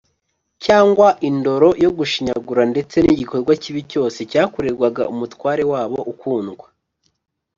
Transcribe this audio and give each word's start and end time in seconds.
cyangwa 0.65 1.07
indoro 1.29 1.69
yo 1.83 1.91
gushinyagura 1.97 2.63
ndetse 2.71 2.95
n’igikorwa 3.01 3.51
kibi 3.63 3.81
cyose 3.91 4.19
cyakorerwaga 4.31 5.03
umutware 5.13 5.63
wabo 5.71 5.99
ukundwa 6.13 6.65